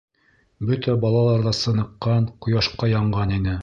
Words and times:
Бөтә 0.69 0.95
балалар 1.05 1.45
ҙа 1.49 1.55
сыныҡҡан, 1.59 2.29
ҡояшҡа 2.47 2.95
янған 2.99 3.41
ине. 3.41 3.59